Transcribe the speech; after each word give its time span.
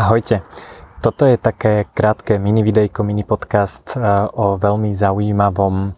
Ahojte. 0.00 0.40
Toto 1.04 1.28
je 1.28 1.36
také 1.36 1.84
krátke 1.84 2.40
mini 2.40 2.64
videjko, 2.64 3.04
mini 3.04 3.20
podcast 3.20 3.92
e, 3.92 4.00
o 4.32 4.56
veľmi 4.56 4.96
zaujímavom, 4.96 5.92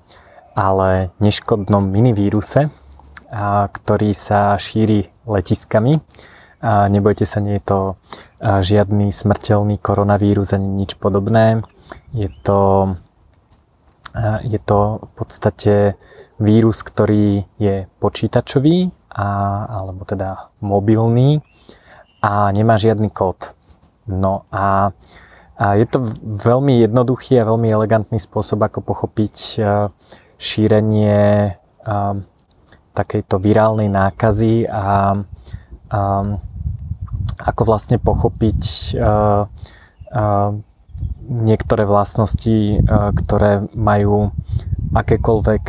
ale 0.58 1.14
neškodnom 1.22 1.86
minivíruse, 1.86 2.66
ktorý 3.70 4.10
sa 4.10 4.58
šíri 4.58 5.06
letiskami. 5.22 6.02
Nebojte 6.66 7.22
sa, 7.22 7.38
nie 7.38 7.62
je 7.62 7.64
to 7.64 7.78
žiadny 8.42 9.14
smrteľný 9.14 9.78
koronavírus 9.78 10.50
ani 10.50 10.66
nič 10.66 10.98
podobné. 10.98 11.62
Je 12.10 12.26
to, 12.42 12.98
je 14.42 14.58
to 14.66 14.98
v 14.98 15.10
podstate 15.14 15.74
vírus, 16.42 16.82
ktorý 16.82 17.46
je 17.62 17.86
počítačový, 18.02 18.90
a, 19.14 19.26
alebo 19.78 20.02
teda 20.02 20.50
mobilný 20.58 21.38
a 22.18 22.50
nemá 22.50 22.82
žiadny 22.82 23.06
kód. 23.14 23.54
No 24.06 24.44
a, 24.50 24.90
a 25.54 25.64
je 25.78 25.86
to 25.86 26.02
veľmi 26.22 26.82
jednoduchý 26.82 27.38
a 27.38 27.48
veľmi 27.48 27.70
elegantný 27.70 28.18
spôsob, 28.18 28.66
ako 28.66 28.82
pochopiť 28.82 29.36
e, 29.36 29.60
šírenie 30.38 31.22
e, 31.46 31.50
takejto 32.92 33.36
virálnej 33.38 33.86
nákazy 33.86 34.66
a, 34.66 34.74
a 34.76 36.02
ako 37.42 37.62
vlastne 37.62 38.02
pochopiť 38.02 38.62
a, 38.98 38.98
e, 38.98 39.08
a, 40.10 40.52
niektoré 41.22 41.86
vlastnosti, 41.86 42.82
ktoré 43.14 43.64
majú 43.78 44.34
akékoľvek 44.92 45.64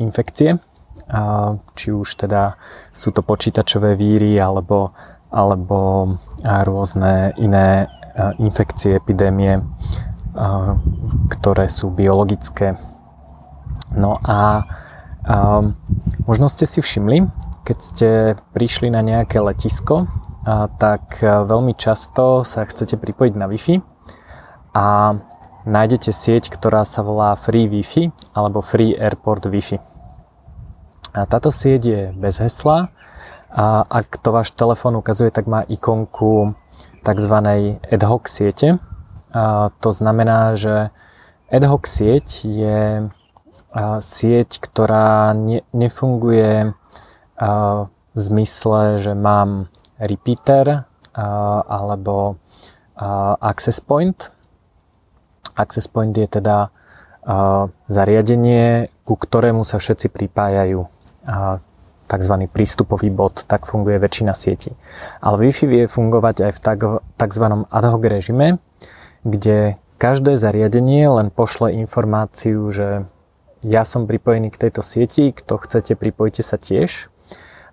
infekcie, 0.00 0.62
či 1.74 1.88
už 1.92 2.08
teda 2.16 2.56
sú 2.90 3.10
to 3.12 3.22
počítačové 3.22 3.98
víry 3.98 4.38
alebo 4.38 4.94
alebo 5.36 6.16
rôzne 6.40 7.36
iné 7.36 7.92
infekcie, 8.40 8.96
epidémie, 8.96 9.60
ktoré 11.28 11.68
sú 11.68 11.92
biologické. 11.92 12.80
No 13.92 14.16
a 14.24 14.64
možno 16.24 16.48
ste 16.48 16.64
si 16.64 16.80
všimli, 16.80 17.28
keď 17.68 17.78
ste 17.78 18.10
prišli 18.56 18.88
na 18.88 19.04
nejaké 19.04 19.36
letisko, 19.44 20.08
tak 20.80 21.20
veľmi 21.20 21.76
často 21.76 22.40
sa 22.46 22.64
chcete 22.64 22.96
pripojiť 22.96 23.34
na 23.36 23.50
Wi-Fi 23.50 23.82
a 24.72 25.18
nájdete 25.66 26.14
sieť, 26.14 26.54
ktorá 26.54 26.86
sa 26.86 27.02
volá 27.02 27.34
Free 27.34 27.66
Wi-Fi 27.66 28.32
alebo 28.32 28.62
Free 28.62 28.94
Airport 28.94 29.50
Wi-Fi. 29.50 29.82
A 31.16 31.26
táto 31.26 31.50
sieť 31.50 31.82
je 31.82 32.00
bez 32.14 32.38
hesla, 32.38 32.94
a 33.52 33.86
ak 33.86 34.20
to 34.20 34.34
váš 34.34 34.50
telefón 34.52 34.98
ukazuje, 34.98 35.30
tak 35.30 35.46
má 35.46 35.62
ikonku 35.66 36.54
tzv. 37.06 37.34
ad 37.86 38.02
hoc 38.02 38.26
siete. 38.26 38.82
A 39.30 39.70
to 39.80 39.90
znamená, 39.92 40.56
že 40.56 40.90
ad 41.52 41.64
hoc 41.68 41.86
sieť 41.86 42.46
je 42.46 43.10
sieť, 44.00 44.50
ktorá 44.64 45.36
ne, 45.36 45.60
nefunguje 45.76 46.72
v 47.36 48.18
zmysle, 48.18 48.96
že 48.96 49.12
mám 49.12 49.68
repeater 50.00 50.88
alebo 51.68 52.40
access 53.40 53.84
point. 53.84 54.32
Access 55.56 55.88
point 55.92 56.16
je 56.16 56.24
teda 56.24 56.72
zariadenie, 57.88 58.88
ku 59.04 59.20
ktorému 59.20 59.68
sa 59.68 59.76
všetci 59.76 60.08
pripájajú 60.08 60.88
tzv. 62.06 62.34
prístupový 62.50 63.10
bod, 63.10 63.44
tak 63.44 63.66
funguje 63.66 63.98
väčšina 63.98 64.32
sietí. 64.32 64.72
Ale 65.20 65.42
Wi-Fi 65.42 65.66
vie 65.66 65.84
fungovať 65.90 66.36
aj 66.46 66.52
v 66.54 66.60
tzv. 67.18 67.44
ad 67.66 67.84
hoc 67.84 68.02
režime, 68.06 68.62
kde 69.26 69.76
každé 69.98 70.38
zariadenie 70.38 71.08
len 71.10 71.28
pošle 71.34 71.74
informáciu, 71.74 72.70
že 72.70 73.10
ja 73.66 73.82
som 73.82 74.06
pripojený 74.06 74.54
k 74.54 74.68
tejto 74.68 74.84
sieti, 74.84 75.34
kto 75.34 75.58
chcete, 75.58 75.98
pripojte 75.98 76.46
sa 76.46 76.54
tiež. 76.60 77.10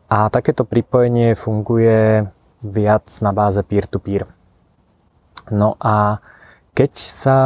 A 0.09 0.29
takéto 0.33 0.65
pripojenie 0.65 1.37
funguje 1.37 2.29
viac 2.63 3.05
na 3.21 3.31
báze 3.35 3.61
peer-to-peer. 3.61 4.25
No 5.51 5.75
a 5.83 6.23
keď 6.73 6.91
sa 6.95 7.39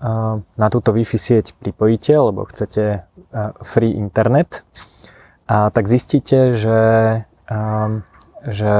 eh, 0.00 0.34
na 0.42 0.68
túto 0.72 0.90
Wi-Fi 0.90 1.18
sieť 1.18 1.54
pripojíte, 1.60 2.16
lebo 2.16 2.48
chcete 2.48 2.82
eh, 2.82 3.02
free 3.62 3.94
internet, 3.94 4.64
a 5.48 5.70
tak 5.70 5.86
zistíte, 5.86 6.52
že, 6.52 6.78
um, 7.50 8.02
že 8.42 8.74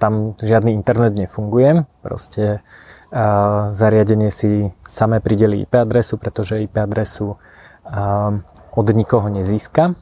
tam 0.00 0.34
žiadny 0.40 0.72
internet 0.72 1.14
nefunguje. 1.14 1.84
Proste 2.00 2.64
uh, 3.12 3.72
zariadenie 3.76 4.32
si 4.32 4.72
samé 4.88 5.20
prideli 5.20 5.68
IP 5.68 5.76
adresu, 5.76 6.16
pretože 6.16 6.64
IP 6.64 6.80
adresu 6.80 7.36
um, 7.84 8.40
od 8.72 8.86
nikoho 8.96 9.28
nezíska. 9.28 9.94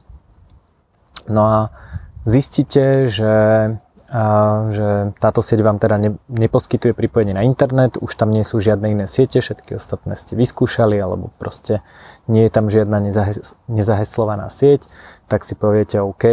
No 1.27 1.43
a 1.43 1.59
zistíte, 2.23 3.07
že 3.11 3.31
že 4.71 5.11
táto 5.19 5.43
sieť 5.43 5.67
vám 5.67 5.83
teda 5.83 5.99
ne, 5.99 6.15
neposkytuje 6.31 6.95
pripojenie 6.95 7.35
na 7.35 7.43
internet, 7.43 7.99
už 7.99 8.15
tam 8.15 8.31
nie 8.31 8.47
sú 8.47 8.63
žiadne 8.63 8.87
iné 8.87 9.05
siete, 9.11 9.43
všetky 9.43 9.75
ostatné 9.75 10.15
ste 10.15 10.39
vyskúšali, 10.39 10.95
alebo 10.95 11.27
proste 11.35 11.83
nie 12.31 12.47
je 12.47 12.51
tam 12.55 12.71
žiadna 12.71 13.03
nezahes, 13.03 13.59
nezaheslovaná 13.67 14.47
sieť, 14.47 14.87
tak 15.27 15.43
si 15.43 15.59
poviete 15.59 15.99
OK, 15.99 16.23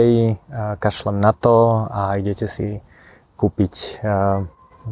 kašlem 0.79 1.19
na 1.19 1.35
to 1.35 1.91
a 1.91 2.15
idete 2.15 2.47
si 2.47 2.79
kúpiť 3.35 4.06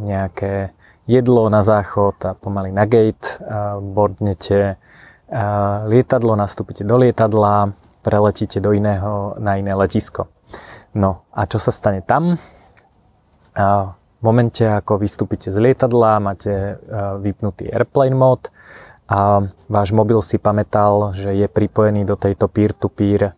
nejaké 0.02 0.74
jedlo 1.06 1.46
na 1.46 1.62
záchod 1.62 2.18
a 2.26 2.34
pomaly 2.34 2.74
na 2.74 2.82
gate, 2.82 3.38
bordnete 3.78 4.74
lietadlo, 5.86 6.34
nastúpite 6.34 6.82
do 6.82 6.98
lietadla, 6.98 7.70
preletíte 8.02 8.58
do 8.58 8.74
iného, 8.74 9.38
na 9.38 9.54
iné 9.54 9.70
letisko. 9.70 10.26
No 10.98 11.30
a 11.30 11.46
čo 11.46 11.62
sa 11.62 11.70
stane 11.70 12.02
tam? 12.02 12.34
V 13.52 14.22
momente, 14.24 14.64
ako 14.64 15.02
vystúpite 15.02 15.50
z 15.50 15.58
lietadla, 15.58 16.22
máte 16.22 16.52
e, 16.52 16.74
vypnutý 17.20 17.68
airplane 17.68 18.14
mod 18.14 18.48
a 19.10 19.44
váš 19.66 19.92
mobil 19.92 20.22
si 20.22 20.38
pamätal, 20.38 21.12
že 21.12 21.34
je 21.36 21.44
pripojený 21.50 22.06
do 22.06 22.16
tejto 22.16 22.48
peer-to-peer 22.48 23.34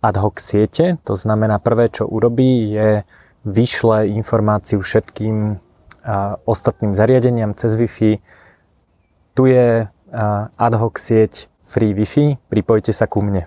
ad 0.00 0.16
hoc 0.16 0.38
siete. 0.38 0.96
To 1.04 1.12
znamená, 1.18 1.58
prvé, 1.58 1.90
čo 1.90 2.06
urobí, 2.06 2.72
je 2.72 3.04
vyšle 3.42 4.08
informáciu 4.14 4.80
všetkým 4.80 5.60
ostatným 6.46 6.94
zariadeniam 6.94 7.52
cez 7.52 7.74
Wi-Fi. 7.74 8.22
Tu 9.34 9.42
je 9.50 9.90
ad 10.56 10.74
hoc 10.78 10.94
sieť 10.96 11.50
free 11.66 11.92
Wi-Fi, 11.92 12.38
pripojte 12.48 12.94
sa 12.94 13.10
ku 13.10 13.20
mne. 13.20 13.44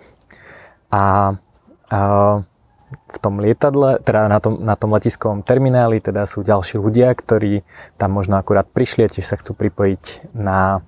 A, 0.91 1.33
a 1.89 1.99
v 2.85 3.17
tom 3.17 3.41
lietadle, 3.41 3.97
teda 4.05 4.29
na 4.29 4.37
tom, 4.37 4.61
na 4.61 4.77
tom 4.77 4.93
letiskovom 4.93 5.41
termináli, 5.41 5.97
teda 5.99 6.29
sú 6.29 6.45
ďalší 6.45 6.77
ľudia, 6.77 7.11
ktorí 7.17 7.65
tam 7.97 8.13
možno 8.13 8.37
akurát 8.37 8.69
prišli 8.69 9.05
a 9.05 9.11
tiež 9.11 9.25
sa 9.25 9.39
chcú 9.41 9.57
pripojiť 9.57 10.33
na 10.37 10.85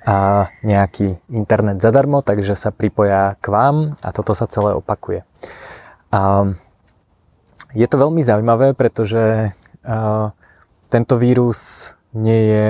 a 0.00 0.48
nejaký 0.64 1.20
internet 1.28 1.84
zadarmo, 1.84 2.24
takže 2.24 2.56
sa 2.56 2.72
pripoja 2.72 3.36
k 3.44 3.46
vám 3.52 4.00
a 4.00 4.08
toto 4.16 4.32
sa 4.32 4.48
celé 4.48 4.72
opakuje. 4.72 5.28
A 6.08 6.50
je 7.76 7.86
to 7.86 8.00
veľmi 8.00 8.24
zaujímavé, 8.24 8.72
pretože 8.72 9.52
tento 10.88 11.14
vírus 11.20 11.92
nie 12.16 12.40
je 12.48 12.66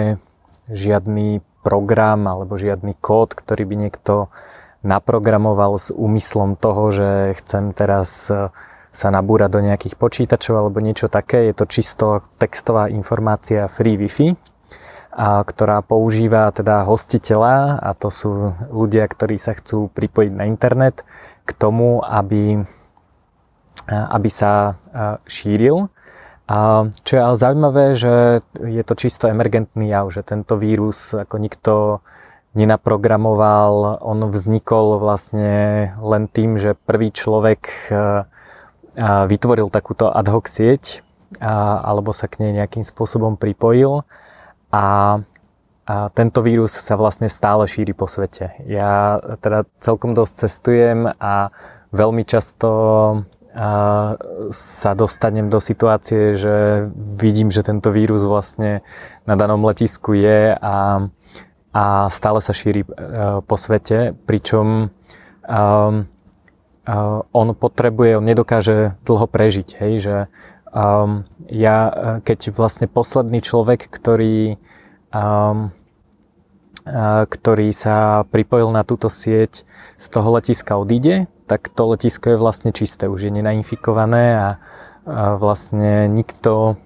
žiadny 0.74 1.41
program 1.62 2.26
alebo 2.26 2.58
žiadny 2.58 2.98
kód, 2.98 3.38
ktorý 3.38 3.62
by 3.62 3.76
niekto 3.78 4.28
naprogramoval 4.82 5.78
s 5.78 5.94
úmyslom 5.94 6.58
toho, 6.58 6.91
že 6.91 7.38
chcem 7.38 7.70
teraz 7.72 8.26
sa 8.91 9.09
nabúra 9.15 9.47
do 9.47 9.62
nejakých 9.62 9.95
počítačov 9.95 10.55
alebo 10.59 10.83
niečo 10.83 11.06
také. 11.06 11.47
Je 11.51 11.55
to 11.55 11.65
čisto 11.71 12.06
textová 12.43 12.91
informácia 12.91 13.71
Free 13.71 13.95
Wi-Fi, 13.95 14.34
a, 15.15 15.42
ktorá 15.47 15.83
používa 15.83 16.51
teda 16.51 16.83
hostiteľa 16.87 17.78
a 17.78 17.91
to 17.95 18.10
sú 18.10 18.31
ľudia, 18.71 19.07
ktorí 19.07 19.39
sa 19.39 19.54
chcú 19.54 19.91
pripojiť 19.95 20.33
na 20.34 20.51
internet 20.51 21.07
k 21.47 21.51
tomu, 21.54 22.03
aby, 22.03 22.63
aby 23.91 24.28
sa 24.31 24.78
šíril. 25.27 25.91
A 26.51 26.91
čo 27.07 27.13
je 27.15 27.22
ale 27.22 27.36
zaujímavé, 27.39 27.84
že 27.95 28.43
je 28.59 28.83
to 28.83 28.98
čisto 28.98 29.31
emergentný 29.31 29.86
jav, 29.86 30.10
že 30.10 30.27
tento 30.27 30.59
vírus 30.59 31.15
ako 31.15 31.39
nikto 31.39 31.75
nenaprogramoval, 32.59 34.03
on 34.03 34.27
vznikol 34.34 34.98
vlastne 34.98 35.95
len 36.03 36.27
tým, 36.27 36.59
že 36.59 36.75
prvý 36.75 37.15
človek 37.15 37.71
vytvoril 38.98 39.71
takúto 39.71 40.10
ad 40.10 40.27
hoc 40.31 40.51
sieť 40.51 41.07
alebo 41.41 42.10
sa 42.10 42.27
k 42.27 42.42
nej 42.42 42.53
nejakým 42.59 42.83
spôsobom 42.83 43.39
pripojil 43.39 44.03
a, 44.75 45.19
tento 46.15 46.39
vírus 46.47 46.71
sa 46.71 46.95
vlastne 46.95 47.27
stále 47.27 47.66
šíri 47.66 47.91
po 47.98 48.07
svete. 48.07 48.54
Ja 48.71 49.19
teda 49.42 49.66
celkom 49.83 50.15
dosť 50.15 50.47
cestujem 50.47 51.10
a 51.19 51.51
veľmi 51.91 52.22
často 52.22 52.71
sa 54.54 54.91
dostanem 54.95 55.51
do 55.51 55.59
situácie, 55.59 56.39
že 56.39 56.86
vidím, 56.95 57.51
že 57.51 57.66
tento 57.66 57.91
vírus 57.91 58.22
vlastne 58.22 58.86
na 59.27 59.34
danom 59.34 59.59
letisku 59.66 60.15
je 60.15 60.54
a, 60.54 61.10
a 61.75 61.84
stále 62.07 62.39
sa 62.39 62.54
šíri 62.54 62.86
po 63.43 63.57
svete, 63.59 64.15
pričom 64.31 64.95
um, 65.51 66.07
on 67.32 67.48
potrebuje, 67.53 68.18
on 68.18 68.24
nedokáže 68.24 68.97
dlho 69.04 69.27
prežiť, 69.28 69.68
hej, 69.80 69.92
že 70.00 70.16
um, 70.72 71.28
ja, 71.50 71.92
keď 72.24 72.54
vlastne 72.56 72.88
posledný 72.88 73.44
človek, 73.44 73.86
ktorý 73.91 74.56
um, 75.12 75.74
ktorý 77.28 77.68
sa 77.77 78.24
pripojil 78.28 78.72
na 78.72 78.82
túto 78.82 79.12
sieť 79.12 79.68
z 80.00 80.06
toho 80.09 80.41
letiska 80.41 80.80
odíde, 80.80 81.28
tak 81.44 81.68
to 81.68 81.92
letisko 81.92 82.34
je 82.34 82.38
vlastne 82.41 82.71
čisté, 82.72 83.10
už 83.10 83.28
je 83.28 83.33
nenainfikované 83.34 84.38
a, 84.38 84.48
a 85.04 85.34
vlastne 85.36 86.09
nikto, 86.09 86.80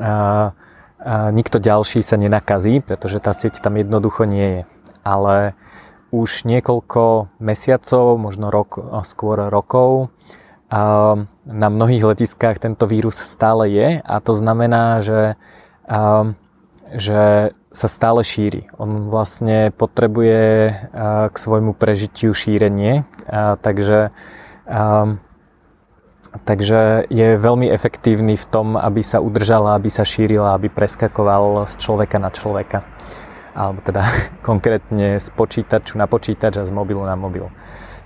a 0.00 0.54
nikto 1.34 1.60
ďalší 1.60 2.00
sa 2.00 2.16
nenakazí, 2.16 2.80
pretože 2.80 3.20
tá 3.20 3.36
sieť 3.36 3.60
tam 3.60 3.76
jednoducho 3.76 4.24
nie 4.24 4.48
je. 4.48 4.62
Ale 5.04 5.52
už 6.14 6.46
niekoľko 6.46 7.34
mesiacov, 7.42 8.22
možno 8.22 8.54
rok, 8.54 8.78
skôr 9.02 9.50
rokov, 9.50 10.14
na 11.44 11.68
mnohých 11.70 12.14
letiskách 12.14 12.58
tento 12.58 12.86
vírus 12.86 13.18
stále 13.22 13.70
je 13.70 13.88
a 14.02 14.14
to 14.18 14.32
znamená, 14.34 14.98
že, 15.02 15.38
že 16.90 17.54
sa 17.74 17.88
stále 17.90 18.22
šíri. 18.26 18.70
On 18.78 19.10
vlastne 19.10 19.70
potrebuje 19.74 20.74
k 21.30 21.36
svojmu 21.36 21.78
prežitiu 21.78 22.34
šírenie, 22.34 23.06
takže, 23.62 24.10
takže 26.42 27.06
je 27.06 27.28
veľmi 27.38 27.66
efektívny 27.70 28.34
v 28.34 28.46
tom, 28.46 28.74
aby 28.74 29.02
sa 29.02 29.22
udržala, 29.22 29.78
aby 29.78 29.90
sa 29.90 30.02
šírila, 30.02 30.58
aby 30.58 30.70
preskakoval 30.70 31.70
z 31.70 31.74
človeka 31.78 32.18
na 32.18 32.34
človeka. 32.34 32.82
Alebo 33.54 33.80
teda 33.80 34.02
konkrétne 34.48 35.22
z 35.22 35.28
počítaču 35.32 35.96
na 35.96 36.10
počítač 36.10 36.60
a 36.60 36.66
z 36.66 36.72
mobilu 36.74 37.06
na 37.06 37.14
mobil. 37.14 37.48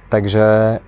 Takže 0.09 0.81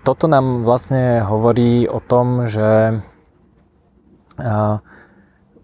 toto 0.00 0.24
nám 0.28 0.64
vlastne 0.64 1.20
hovorí 1.20 1.84
o 1.84 2.00
tom, 2.00 2.48
že 2.48 3.00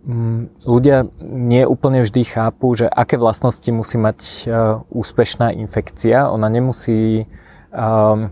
Mm, 0.06 0.54
ľudia 0.62 1.10
nie 1.18 1.66
úplne 1.66 2.06
vždy 2.06 2.22
chápu, 2.38 2.78
že 2.78 2.86
aké 2.86 3.18
vlastnosti 3.18 3.66
musí 3.74 3.98
mať 3.98 4.18
e, 4.22 4.42
úspešná 4.94 5.50
infekcia. 5.58 6.30
Ona 6.30 6.46
nemusí 6.46 7.26
um, 7.74 8.30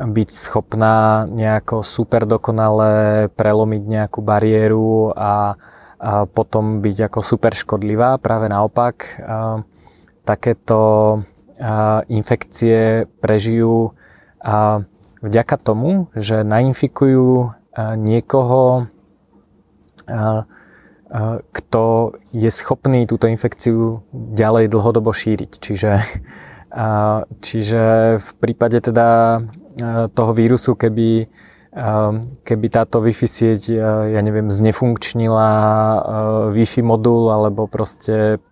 byť 0.00 0.28
schopná 0.32 1.28
nejako 1.28 1.84
super 1.84 2.24
dokonale 2.24 3.28
prelomiť 3.36 3.82
nejakú 3.84 4.24
bariéru 4.24 5.12
a 5.12 5.60
potom 6.32 6.80
byť 6.80 7.12
ako 7.12 7.20
super 7.20 7.52
škodlivá. 7.52 8.16
Práve 8.16 8.48
naopak, 8.48 9.20
takéto 10.24 10.80
infekcie 12.08 13.04
prežijú 13.20 13.92
vďaka 15.20 15.56
tomu, 15.60 16.08
že 16.16 16.40
nainfikujú 16.40 17.52
niekoho 18.00 18.88
kto 21.50 21.82
je 22.30 22.50
schopný 22.54 23.02
túto 23.02 23.26
infekciu 23.26 24.06
ďalej 24.14 24.70
dlhodobo 24.70 25.10
šíriť. 25.10 25.52
Čiže, 25.58 25.90
čiže 27.42 27.82
v 28.22 28.30
prípade 28.38 28.78
teda 28.78 29.42
toho 30.14 30.32
vírusu, 30.34 30.78
keby, 30.78 31.26
keby 32.44 32.66
táto 32.66 32.98
Wi-Fi 32.98 33.28
sieť, 33.30 33.62
ja 34.10 34.20
neviem, 34.20 34.50
znefunkčnila 34.50 35.48
Wi-Fi 36.50 36.82
modul 36.82 37.30
alebo 37.30 37.70
proste 37.70 38.42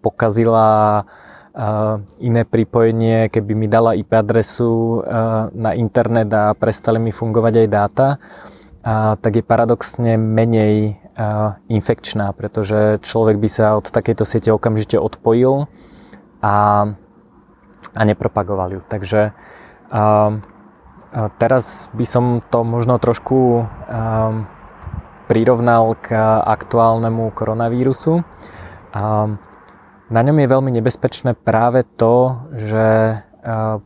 pokazila 0.00 1.04
iné 2.16 2.42
pripojenie, 2.48 3.28
keby 3.28 3.52
mi 3.52 3.68
dala 3.68 3.92
IP 3.92 4.16
adresu 4.16 5.04
na 5.52 5.76
internet 5.76 6.32
a 6.32 6.56
prestali 6.56 6.96
mi 6.96 7.12
fungovať 7.12 7.54
aj 7.60 7.68
dáta, 7.68 8.16
tak 9.20 9.32
je 9.36 9.44
paradoxne 9.44 10.16
menej 10.16 10.96
infekčná, 11.68 12.32
pretože 12.32 13.04
človek 13.04 13.36
by 13.36 13.48
sa 13.52 13.76
od 13.76 13.84
takejto 13.92 14.24
siete 14.24 14.48
okamžite 14.48 14.96
odpojil 14.96 15.68
a, 16.40 16.88
a 17.92 18.00
nepropagoval 18.00 18.80
ju. 18.80 18.80
Takže 18.88 19.36
teraz 21.36 21.92
by 21.92 22.06
som 22.08 22.24
to 22.40 22.64
možno 22.64 22.96
trošku 22.96 23.64
a, 23.64 24.44
prirovnal 25.28 25.96
k 26.00 26.16
aktuálnemu 26.44 27.32
koronavírusu. 27.32 28.24
A, 28.92 29.28
na 30.12 30.20
ňom 30.20 30.36
je 30.36 30.52
veľmi 30.52 30.70
nebezpečné 30.72 31.36
práve 31.36 31.84
to, 31.96 32.42
že 32.56 32.86
a, 33.44 33.80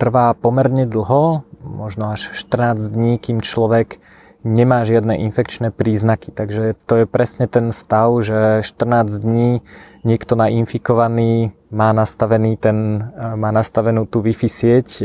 trvá 0.00 0.32
pomerne 0.32 0.88
dlho, 0.88 1.44
možno 1.60 2.16
až 2.16 2.32
14 2.32 2.80
dní, 2.80 3.20
kým 3.20 3.44
človek 3.44 4.00
nemá 4.40 4.80
žiadne 4.88 5.20
infekčné 5.28 5.68
príznaky. 5.68 6.32
Takže 6.32 6.72
to 6.88 7.04
je 7.04 7.06
presne 7.06 7.44
ten 7.44 7.68
stav, 7.68 8.08
že 8.24 8.64
14 8.64 9.20
dní 9.20 9.60
niekto 10.00 10.32
nainfikovaný 10.32 11.52
má 11.68 11.92
nastavený 11.92 12.56
ten, 12.56 13.12
e, 13.12 13.36
má 13.36 13.52
nastavenú 13.52 14.08
tú 14.08 14.24
Wi-Fi 14.24 14.48
sieť, 14.48 14.88
e, 15.00 15.04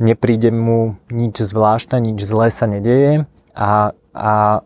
nepríde 0.00 0.50
mu 0.50 0.96
nič 1.12 1.44
zvláštne, 1.44 2.00
nič 2.00 2.24
zlé 2.24 2.48
sa 2.48 2.64
nedeje 2.64 3.28
a, 3.52 3.92
a 4.16 4.64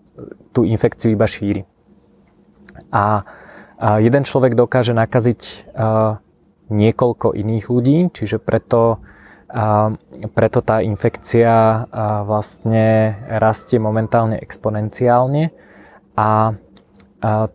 tú 0.54 0.62
infekciu 0.62 1.12
iba 1.12 1.26
šíri. 1.26 1.66
A, 2.94 3.26
a 3.82 3.98
jeden 3.98 4.22
človek 4.22 4.54
dokáže 4.54 4.94
nakaziť 4.94 5.42
e, 5.42 5.54
niekoľko 6.70 7.34
iných 7.34 7.66
ľudí, 7.68 7.98
čiže 8.14 8.38
preto 8.38 9.02
a 9.54 9.94
preto 10.34 10.58
tá 10.66 10.82
infekcia 10.82 11.86
vlastne 12.26 13.14
rastie 13.38 13.78
momentálne 13.78 14.34
exponenciálne 14.34 15.54
a 16.18 16.58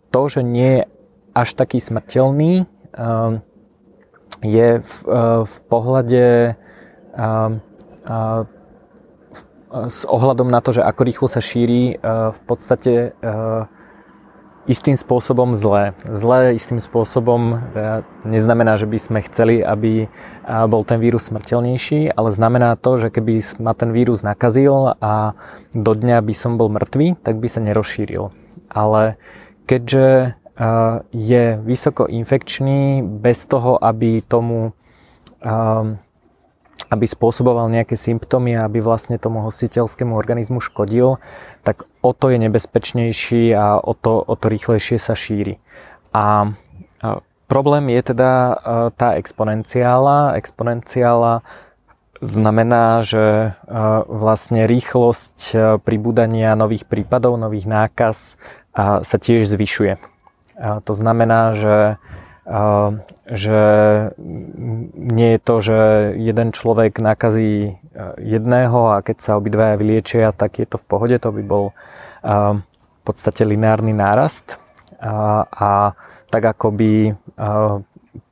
to, 0.08 0.22
že 0.24 0.40
nie 0.40 0.80
je 0.80 0.88
až 1.36 1.48
taký 1.60 1.76
smrteľný, 1.76 2.64
je 4.40 4.68
v, 4.80 4.94
v 5.44 5.54
pohľade 5.68 6.56
s 9.70 10.00
ohľadom 10.02 10.50
na 10.50 10.58
to, 10.58 10.74
že 10.74 10.82
ako 10.82 11.00
rýchlo 11.06 11.28
sa 11.30 11.38
šíri, 11.38 11.98
v 12.04 12.40
podstate 12.46 13.14
istým 14.68 14.94
spôsobom 14.94 15.56
zlé. 15.56 15.96
Zlé 16.04 16.54
istým 16.54 16.78
spôsobom 16.78 17.58
teda 17.72 18.04
neznamená, 18.28 18.76
že 18.76 18.86
by 18.86 18.98
sme 19.00 19.18
chceli, 19.24 19.64
aby 19.64 20.06
bol 20.68 20.84
ten 20.84 21.00
vírus 21.00 21.32
smrteľnejší, 21.32 22.12
ale 22.12 22.28
znamená 22.30 22.76
to, 22.76 23.00
že 23.00 23.08
keby 23.10 23.40
ma 23.58 23.72
ten 23.74 23.90
vírus 23.90 24.20
nakazil 24.22 24.94
a 25.00 25.32
do 25.74 25.92
dňa 25.96 26.22
by 26.22 26.34
som 26.36 26.60
bol 26.60 26.68
mŕtvý, 26.70 27.18
tak 27.24 27.40
by 27.40 27.48
sa 27.48 27.64
nerozšíril. 27.64 28.30
Ale 28.70 29.16
keďže 29.64 30.36
je 31.10 31.44
vysoko 31.64 32.04
infekčný 32.04 33.00
bez 33.00 33.48
toho, 33.48 33.80
aby 33.80 34.20
tomu 34.20 34.76
aby 36.90 37.06
spôsoboval 37.06 37.70
nejaké 37.70 37.94
symptómy 37.94 38.58
a 38.58 38.66
aby 38.66 38.82
vlastne 38.82 39.14
tomu 39.14 39.46
hostiteľskému 39.46 40.10
organizmu 40.18 40.58
škodil, 40.58 41.22
tak 41.62 41.86
o 42.02 42.10
to 42.10 42.34
je 42.34 42.38
nebezpečnejší 42.42 43.54
a 43.54 43.78
o 43.78 43.94
to, 43.94 44.18
o 44.26 44.34
to 44.34 44.50
rýchlejšie 44.50 44.98
sa 44.98 45.14
šíri. 45.14 45.62
A 46.10 46.50
problém 47.46 47.94
je 47.94 48.02
teda 48.10 48.30
tá 48.98 49.14
exponenciála. 49.14 50.34
Exponenciála 50.34 51.46
znamená, 52.18 53.06
že 53.06 53.54
vlastne 54.10 54.66
rýchlosť 54.66 55.54
pribúdania 55.86 56.58
nových 56.58 56.84
prípadov, 56.90 57.38
nových 57.38 57.70
nákaz 57.70 58.34
sa 58.76 59.16
tiež 59.18 59.46
zvyšuje. 59.46 60.02
To 60.58 60.92
znamená, 60.92 61.54
že 61.56 61.96
že 63.30 63.62
nie 64.98 65.30
je 65.34 65.40
to, 65.40 65.54
že 65.62 65.80
jeden 66.18 66.50
človek 66.50 66.98
nakazí 66.98 67.78
jedného 68.18 68.98
a 68.98 69.06
keď 69.06 69.16
sa 69.22 69.38
obidvaja 69.38 69.78
vyliečia, 69.78 70.34
tak 70.34 70.58
je 70.58 70.66
to 70.66 70.82
v 70.82 70.88
pohode, 70.90 71.14
to 71.22 71.30
by 71.30 71.42
bol 71.46 71.70
v 72.26 73.02
podstate 73.06 73.46
lineárny 73.46 73.94
nárast 73.94 74.58
a, 74.98 75.46
a 75.46 75.70
tak 76.26 76.42
ako 76.42 76.74
by 76.74 76.92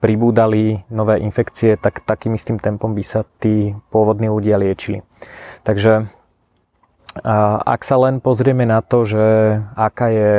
pribúdali 0.03 0.83
nové 0.91 1.23
infekcie, 1.23 1.79
tak 1.79 2.03
takým 2.03 2.35
istým 2.35 2.59
tempom 2.59 2.99
by 2.99 3.03
sa 3.07 3.23
tí 3.39 3.79
pôvodní 3.95 4.27
ľudia 4.27 4.59
liečili. 4.59 5.07
Takže 5.63 6.11
ak 7.63 7.81
sa 7.87 7.97
len 8.03 8.19
pozrieme 8.19 8.67
na 8.67 8.83
to, 8.83 9.07
že 9.07 9.27
aká 9.79 10.11
je 10.11 10.33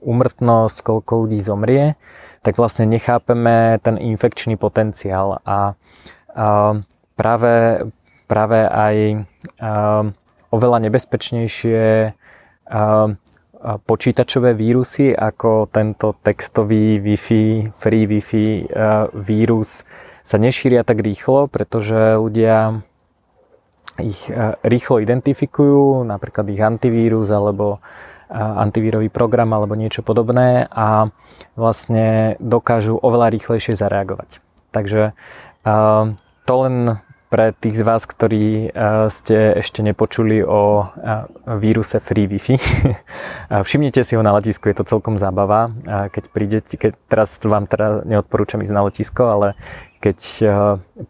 umrtnosť, 0.00 0.80
koľko 0.80 1.28
ľudí 1.28 1.40
zomrie, 1.40 1.96
tak 2.48 2.56
vlastne 2.56 2.88
nechápeme 2.88 3.76
ten 3.84 4.00
infekčný 4.00 4.56
potenciál 4.56 5.44
a, 5.44 5.76
práve 7.12 7.84
práve 8.28 8.58
aj 8.68 8.96
oveľa 10.52 10.78
nebezpečnejšie 10.88 12.12
počítačové 13.88 14.54
vírusy 14.54 15.10
ako 15.16 15.66
tento 15.72 16.14
textový 16.22 17.00
Wi-Fi, 17.02 17.74
free 17.74 18.04
Wi-Fi 18.06 18.46
vírus 19.18 19.82
sa 20.22 20.36
nešíria 20.36 20.84
tak 20.84 21.00
rýchlo, 21.00 21.48
pretože 21.48 22.20
ľudia 22.20 22.84
ich 23.98 24.30
rýchlo 24.62 25.02
identifikujú, 25.02 26.06
napríklad 26.06 26.46
ich 26.54 26.62
antivírus 26.62 27.32
alebo 27.34 27.82
antivírový 28.32 29.08
program 29.08 29.56
alebo 29.56 29.74
niečo 29.74 30.04
podobné 30.04 30.68
a 30.68 31.10
vlastne 31.56 32.36
dokážu 32.38 32.96
oveľa 33.00 33.32
rýchlejšie 33.32 33.74
zareagovať. 33.74 34.44
Takže 34.70 35.16
to 36.44 36.54
len 36.64 37.00
pre 37.28 37.52
tých 37.52 37.76
z 37.76 37.82
vás, 37.84 38.08
ktorí 38.08 38.72
ste 39.12 39.60
ešte 39.60 39.84
nepočuli 39.84 40.40
o 40.40 40.88
víruse 41.60 42.00
Free 42.00 42.24
Wi-Fi. 42.24 42.56
Všimnite 43.68 44.00
si 44.00 44.16
ho 44.16 44.24
na 44.24 44.32
letisku, 44.32 44.72
je 44.72 44.80
to 44.80 44.88
celkom 44.88 45.20
zábava. 45.20 45.68
Keď 45.84 46.24
prídete, 46.32 46.74
keď 46.80 46.96
teraz 47.04 47.36
vám 47.44 47.68
teda 47.68 48.00
neodporúčam 48.08 48.64
ísť 48.64 48.72
na 48.72 48.82
letisko, 48.88 49.28
ale 49.28 49.60
keď 49.98 50.18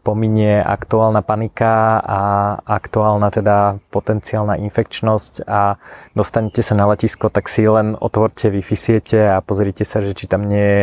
pominie 0.01 0.65
aktuálna 0.65 1.21
panika 1.21 2.01
a 2.01 2.21
aktuálna 2.65 3.29
teda 3.29 3.77
potenciálna 3.93 4.57
infekčnosť 4.57 5.45
a 5.45 5.77
dostanete 6.17 6.65
sa 6.65 6.73
na 6.73 6.89
letisko, 6.89 7.29
tak 7.29 7.53
si 7.53 7.69
len 7.69 7.95
otvorte 8.01 8.49
Wi-Fi 8.49 8.77
siete 8.77 9.21
a 9.29 9.45
pozrite 9.45 9.85
sa, 9.85 10.01
že 10.01 10.17
či 10.17 10.25
tam 10.25 10.49
nie 10.49 10.65
je 10.65 10.83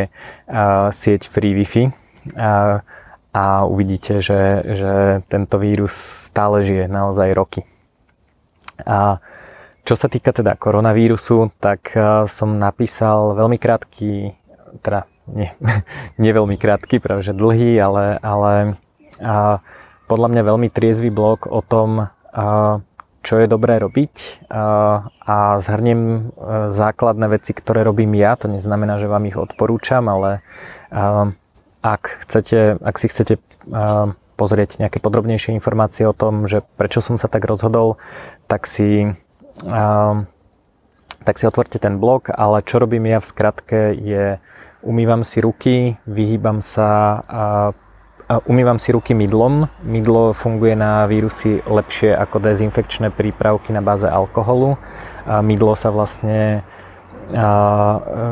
sieť 0.93 1.25
Free 1.25 1.57
Wi-Fi 1.57 1.83
a 3.35 3.45
uvidíte, 3.67 4.23
že, 4.23 4.63
že 4.63 4.93
tento 5.27 5.59
vírus 5.59 5.91
stále 6.29 6.63
žije 6.63 6.87
naozaj 6.87 7.35
roky. 7.35 7.61
A 8.85 9.19
čo 9.85 9.93
sa 9.93 10.09
týka 10.09 10.33
teda 10.33 10.57
koronavírusu, 10.57 11.53
tak 11.61 11.93
som 12.25 12.57
napísal 12.57 13.37
veľmi 13.37 13.57
krátky, 13.59 14.33
teda 14.81 15.05
nie, 15.29 15.49
nie 16.21 16.31
veľmi 16.31 16.55
krátky, 16.57 17.01
práve 17.01 17.25
dlhý, 17.25 17.77
ale, 17.81 18.17
ale 18.21 18.53
a, 19.21 19.59
podľa 20.05 20.27
mňa 20.29 20.41
veľmi 20.45 20.67
triezvy 20.69 21.09
blog 21.09 21.49
o 21.49 21.61
tom, 21.65 22.09
a, 22.33 22.81
čo 23.25 23.41
je 23.41 23.49
dobré 23.49 23.81
robiť 23.81 24.45
a, 24.53 25.09
a 25.25 25.57
zhrniem 25.57 26.01
e, 26.01 26.19
základné 26.69 27.25
veci, 27.33 27.57
ktoré 27.57 27.81
robím 27.81 28.13
ja. 28.13 28.37
To 28.37 28.45
neznamená, 28.45 29.01
že 29.01 29.09
vám 29.09 29.25
ich 29.25 29.33
odporúčam, 29.33 30.05
ale 30.05 30.45
a, 30.93 31.33
ak, 31.81 32.03
chcete, 32.25 32.77
ak 32.81 32.95
si 33.01 33.07
chcete 33.09 33.41
pozrieť 34.35 34.77
nejaké 34.77 34.99
podrobnejšie 34.99 35.55
informácie 35.55 36.05
o 36.05 36.17
tom, 36.17 36.45
že 36.45 36.61
prečo 36.77 36.99
som 37.01 37.15
sa 37.15 37.29
tak 37.29 37.45
rozhodol, 37.47 37.97
tak 38.49 38.67
si, 38.67 39.13
tak 41.25 41.35
si 41.37 41.45
otvorte 41.45 41.77
ten 41.79 41.97
blog, 41.97 42.29
ale 42.33 42.61
čo 42.61 42.81
robím 42.81 43.09
ja 43.09 43.21
v 43.21 43.29
skratke 43.29 43.79
je 43.95 44.37
umývam 44.85 45.25
si 45.25 45.41
ruky, 45.41 45.97
vyhýbam 46.05 46.61
sa 46.61 47.19
umývam 48.45 48.81
si 48.81 48.89
ruky 48.89 49.13
mydlom. 49.13 49.69
Mydlo 49.85 50.33
funguje 50.33 50.73
na 50.73 51.05
vírusy 51.05 51.61
lepšie 51.65 52.13
ako 52.17 52.41
dezinfekčné 52.41 53.13
prípravky 53.13 53.69
na 53.73 53.85
báze 53.85 54.09
alkoholu. 54.09 54.77
Mydlo 55.25 55.77
sa 55.77 55.93
vlastne 55.93 56.65
a 57.33 57.49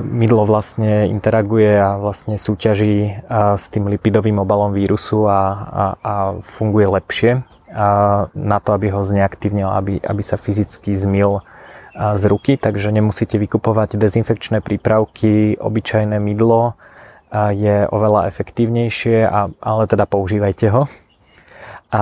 mydlo 0.06 0.46
vlastne 0.46 1.10
interaguje 1.10 1.82
a 1.82 1.98
vlastne 1.98 2.38
súťaží 2.38 3.26
s 3.58 3.66
tým 3.74 3.90
lipidovým 3.90 4.38
obalom 4.38 4.70
vírusu 4.70 5.26
a, 5.26 5.42
a, 5.66 5.86
a 5.98 6.14
funguje 6.46 6.86
lepšie 6.86 7.42
a 7.74 7.88
na 8.38 8.58
to, 8.62 8.78
aby 8.78 8.94
ho 8.94 9.02
zneaktívnil, 9.02 9.66
aby, 9.66 9.98
aby 9.98 10.22
sa 10.22 10.38
fyzicky 10.38 10.94
zmil 10.94 11.42
z 11.94 12.24
ruky, 12.26 12.58
takže 12.58 12.90
nemusíte 12.90 13.38
vykupovať 13.38 14.02
dezinfekčné 14.02 14.66
prípravky, 14.66 15.58
obyčajné 15.62 16.18
mydlo 16.18 16.74
je 17.34 17.90
oveľa 17.90 18.30
efektívnejšie, 18.30 19.26
ale 19.58 19.84
teda 19.90 20.06
používajte 20.06 20.70
ho. 20.70 20.86
A, 21.94 22.02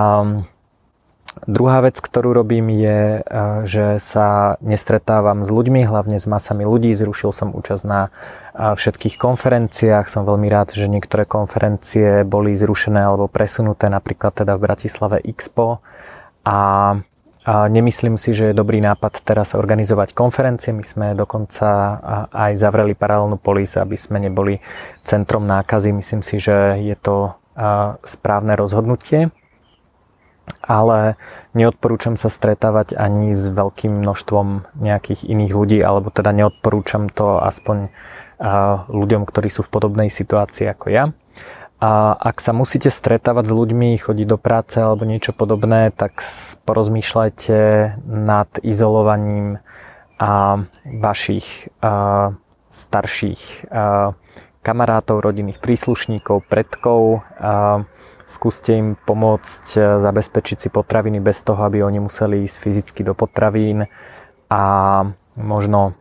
Druhá 1.48 1.80
vec, 1.80 1.96
ktorú 1.96 2.36
robím 2.36 2.68
je, 2.68 3.00
e, 3.16 3.20
že 3.64 3.96
sa 4.04 4.60
nestretávam 4.60 5.48
s 5.48 5.50
ľuďmi, 5.50 5.80
hlavne 5.80 6.20
s 6.20 6.28
masami 6.28 6.68
ľudí. 6.68 6.92
Zrušil 6.92 7.32
som 7.32 7.56
účasť 7.56 7.84
na 7.88 8.12
e, 8.52 8.76
všetkých 8.76 9.16
konferenciách. 9.16 10.12
Som 10.12 10.28
veľmi 10.28 10.52
rád, 10.52 10.76
že 10.76 10.92
niektoré 10.92 11.24
konferencie 11.24 12.28
boli 12.28 12.52
zrušené 12.52 13.00
alebo 13.00 13.32
presunuté, 13.32 13.88
napríklad 13.88 14.44
teda 14.44 14.60
v 14.60 14.64
Bratislave 14.68 15.24
Expo. 15.24 15.80
A, 16.44 17.00
a 17.42 17.66
nemyslím 17.66 18.14
si, 18.18 18.30
že 18.30 18.50
je 18.50 18.58
dobrý 18.58 18.78
nápad 18.78 19.26
teraz 19.26 19.58
organizovať 19.58 20.14
konferencie. 20.14 20.70
My 20.70 20.84
sme 20.86 21.06
dokonca 21.18 21.98
aj 22.30 22.54
zavreli 22.54 22.94
paralelnú 22.94 23.34
polis, 23.38 23.74
aby 23.74 23.98
sme 23.98 24.22
neboli 24.22 24.62
centrom 25.02 25.42
nákazy. 25.46 25.90
Myslím 25.90 26.22
si, 26.22 26.38
že 26.38 26.78
je 26.78 26.94
to 26.94 27.34
správne 28.06 28.54
rozhodnutie 28.54 29.34
ale 30.62 31.18
neodporúčam 31.54 32.14
sa 32.14 32.30
stretávať 32.30 32.94
ani 32.94 33.34
s 33.34 33.50
veľkým 33.50 34.02
množstvom 34.02 34.78
nejakých 34.78 35.26
iných 35.26 35.52
ľudí, 35.54 35.78
alebo 35.82 36.10
teda 36.14 36.30
neodporúčam 36.30 37.10
to 37.10 37.42
aspoň 37.42 37.90
ľuďom, 38.90 39.22
ktorí 39.26 39.48
sú 39.50 39.62
v 39.66 39.72
podobnej 39.72 40.08
situácii 40.10 40.66
ako 40.70 40.86
ja. 40.90 41.04
A 41.82 42.14
ak 42.14 42.38
sa 42.38 42.54
musíte 42.54 42.94
stretávať 42.94 43.50
s 43.50 43.56
ľuďmi, 43.58 43.98
chodiť 43.98 44.26
do 44.30 44.38
práce 44.38 44.78
alebo 44.78 45.02
niečo 45.02 45.34
podobné, 45.34 45.90
tak 45.90 46.22
porozmýšľajte 46.62 47.58
nad 48.06 48.50
izolovaním 48.62 49.58
a 50.14 50.62
vašich 50.86 51.74
a, 51.82 52.38
starších 52.70 53.66
a, 53.66 54.14
kamarátov, 54.62 55.26
rodinných 55.26 55.58
príslušníkov, 55.58 56.46
predkov. 56.46 57.26
A, 57.42 57.82
skúste 58.30 58.78
im 58.78 58.94
pomôcť 58.94 59.64
e, 59.76 59.80
zabezpečiť 60.00 60.56
si 60.56 60.68
potraviny 60.72 61.20
bez 61.20 61.42
toho, 61.42 61.60
aby 61.66 61.82
oni 61.82 62.00
museli 62.00 62.46
ísť 62.46 62.56
fyzicky 62.56 63.00
do 63.02 63.12
potravín 63.12 63.90
a 64.48 64.62
možno 65.36 65.98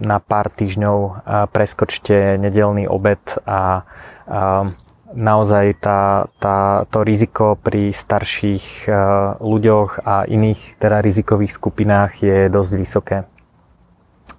na 0.00 0.18
pár 0.22 0.48
týždňov 0.48 0.98
e, 1.02 1.10
preskočte 1.52 2.38
nedelný 2.40 2.88
obed 2.88 3.20
a, 3.44 3.84
a 4.24 4.72
naozaj 5.14 5.78
tá, 5.78 6.26
tá, 6.42 6.84
to 6.90 7.06
riziko 7.06 7.54
pri 7.54 7.94
starších 7.94 8.84
e, 8.84 8.92
ľuďoch 9.38 10.02
a 10.02 10.26
iných 10.26 10.76
teda 10.82 10.98
rizikových 11.00 11.54
skupinách 11.54 12.12
je 12.20 12.50
dosť 12.50 12.72
vysoké. 12.74 13.18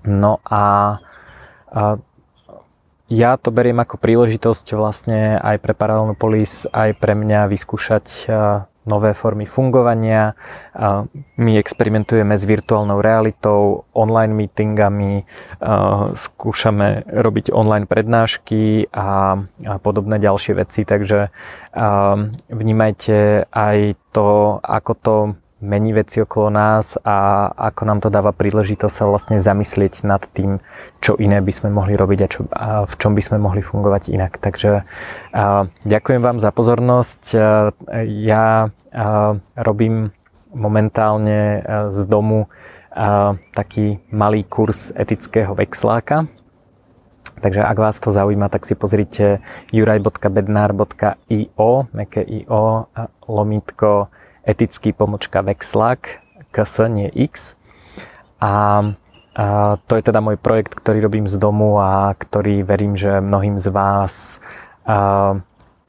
No 0.04 0.44
a, 0.46 1.00
a 1.72 1.98
ja 3.08 3.32
to 3.40 3.50
beriem 3.50 3.80
ako 3.80 3.98
príležitosť 3.98 4.76
vlastne 4.76 5.40
aj 5.40 5.64
pre 5.64 5.74
Paralelnú 5.74 6.14
polis, 6.14 6.68
aj 6.70 6.98
pre 7.00 7.16
mňa 7.16 7.48
vyskúšať 7.48 8.06
nové 8.86 9.14
formy 9.14 9.46
fungovania. 9.46 10.34
My 11.38 11.54
experimentujeme 11.58 12.38
s 12.38 12.46
virtuálnou 12.46 13.02
realitou, 13.02 13.86
online 13.94 14.34
meetingami, 14.34 15.26
skúšame 16.14 17.06
robiť 17.10 17.52
online 17.54 17.86
prednášky 17.90 18.94
a 18.94 19.42
podobné 19.82 20.22
ďalšie 20.22 20.54
veci, 20.58 20.86
takže 20.86 21.30
vnímajte 22.50 23.50
aj 23.50 23.78
to, 24.14 24.62
ako 24.62 24.94
to 25.02 25.16
mení 25.66 25.98
veci 25.98 26.22
okolo 26.22 26.54
nás 26.54 27.02
a 27.02 27.50
ako 27.50 27.82
nám 27.90 28.00
to 28.06 28.14
dáva 28.14 28.30
príležitosť 28.30 28.94
sa 28.94 29.10
vlastne 29.10 29.42
zamyslieť 29.42 30.06
nad 30.06 30.22
tým, 30.22 30.62
čo 31.02 31.18
iné 31.18 31.42
by 31.42 31.50
sme 31.50 31.74
mohli 31.74 31.98
robiť 31.98 32.20
a, 32.22 32.28
čo, 32.30 32.46
a 32.54 32.86
v 32.86 32.94
čom 33.02 33.18
by 33.18 33.22
sme 33.26 33.42
mohli 33.42 33.66
fungovať 33.66 34.14
inak. 34.14 34.38
Takže 34.38 34.86
a, 35.34 35.66
ďakujem 35.84 36.22
vám 36.22 36.38
za 36.38 36.54
pozornosť. 36.54 37.24
A, 37.34 37.66
ja 38.06 38.70
a, 38.70 39.42
robím 39.58 40.14
momentálne 40.54 41.66
z 41.90 42.02
domu 42.06 42.46
a, 42.94 43.34
taký 43.58 43.98
malý 44.14 44.46
kurz 44.46 44.94
etického 44.94 45.58
vexláka. 45.58 46.30
Takže 47.36 47.68
ak 47.68 47.78
vás 47.78 48.00
to 48.00 48.16
zaujíma, 48.16 48.48
tak 48.48 48.64
si 48.64 48.80
pozrite 48.80 49.44
juraj.bednar.io, 49.76 51.70
meké 51.92 52.24
io, 52.24 52.88
lomítko 53.28 54.08
etický 54.46 54.94
pomočka 54.94 55.42
vexlak, 55.42 56.22
KS, 56.54 56.88
nie 56.88 57.10
X. 57.12 57.60
A, 58.40 58.82
a 59.36 59.46
to 59.90 59.94
je 59.98 60.04
teda 60.06 60.22
môj 60.22 60.38
projekt, 60.40 60.78
ktorý 60.78 61.04
robím 61.04 61.28
z 61.28 61.36
domu 61.36 61.82
a 61.82 62.14
ktorý 62.16 62.64
verím, 62.64 62.96
že 62.96 63.20
mnohým 63.20 63.60
z 63.60 63.68
vás 63.74 64.40
a, 64.86 65.42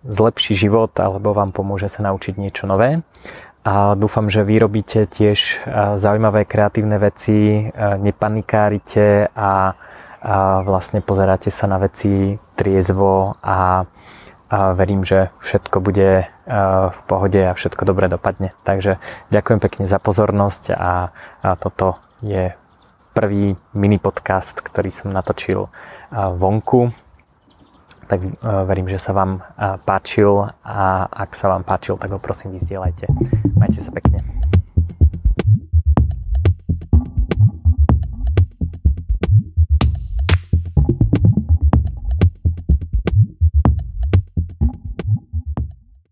zlepší 0.07 0.55
život 0.55 0.95
alebo 0.99 1.35
vám 1.35 1.51
pomôže 1.51 1.91
sa 1.91 2.03
naučiť 2.07 2.35
niečo 2.39 2.65
nové. 2.67 3.03
A 3.67 3.99
dúfam, 3.99 4.31
že 4.31 4.47
vy 4.47 4.63
robíte 4.63 5.11
tiež 5.11 5.67
zaujímavé 5.99 6.47
kreatívne 6.47 7.03
veci, 7.03 7.67
nepanikárite 7.75 9.27
a, 9.35 9.35
a 9.35 9.53
vlastne 10.63 11.03
pozeráte 11.03 11.51
sa 11.51 11.67
na 11.67 11.83
veci 11.83 12.39
triezvo 12.55 13.35
a 13.43 13.83
a 14.47 14.73
verím, 14.79 15.03
že 15.03 15.35
všetko 15.43 15.83
bude 15.83 16.31
v 16.93 17.01
pohode 17.11 17.41
a 17.43 17.57
všetko 17.57 17.83
dobre 17.83 18.07
dopadne. 18.07 18.55
Takže 18.63 19.03
ďakujem 19.35 19.59
pekne 19.59 19.85
za 19.91 19.99
pozornosť 19.99 20.65
a, 20.75 21.11
toto 21.59 21.99
je 22.23 22.55
prvý 23.11 23.59
mini 23.75 23.99
podcast, 23.99 24.63
ktorý 24.63 24.93
som 24.93 25.11
natočil 25.11 25.67
vonku. 26.13 26.95
Tak 28.07 28.21
verím, 28.71 28.87
že 28.87 29.03
sa 29.03 29.11
vám 29.11 29.43
páčil 29.83 30.55
a 30.63 31.11
ak 31.11 31.35
sa 31.35 31.51
vám 31.51 31.67
páčil, 31.67 31.99
tak 31.99 32.15
ho 32.15 32.23
prosím 32.23 32.55
vyzdielajte. 32.55 33.11
Majte 33.59 33.83
sa 33.83 33.91
pekne. 33.91 34.23